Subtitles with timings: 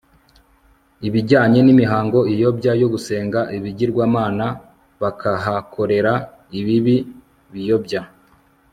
[1.07, 4.45] ibijyanye nimihango iyobya yo gusenga ibigirwamana
[5.01, 6.13] bakahakorera
[6.59, 6.95] ibibi
[7.53, 8.01] biyobya